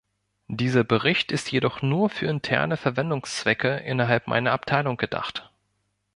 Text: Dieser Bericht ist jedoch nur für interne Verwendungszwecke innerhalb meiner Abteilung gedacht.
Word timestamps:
Dieser 0.47 0.83
Bericht 0.83 1.31
ist 1.31 1.51
jedoch 1.51 1.83
nur 1.83 2.09
für 2.09 2.25
interne 2.25 2.75
Verwendungszwecke 2.75 3.67
innerhalb 3.77 4.25
meiner 4.25 4.51
Abteilung 4.51 4.97
gedacht. 4.97 5.51